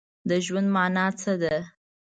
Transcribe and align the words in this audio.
د 0.29 0.31
ژوند 0.45 0.67
مانا 0.75 1.05
څه 1.21 1.33
ده؟ 1.41 1.55